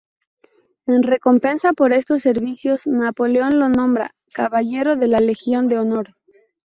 [0.87, 6.15] En recompensa por estos servicios, Napoleón lo nombra "Caballero de la Legión de Honor".